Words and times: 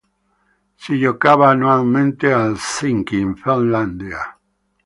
Si 0.77 0.97
giocava 0.97 1.49
annualmente 1.49 2.33
a 2.33 2.45
Helsinki 2.47 3.19
in 3.19 3.35
Finlandia. 3.35 4.35